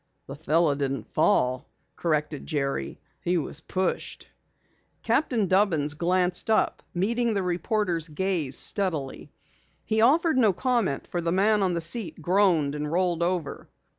[0.25, 2.99] "The fellow didn't fall," corrected Jerry.
[3.23, 4.27] "He was pushed."
[5.03, 9.31] Captain Dubbins glanced up, meeting the reporter's gaze steadily.
[9.85, 13.69] He offered no comment for the man on the seat groaned and rolled over.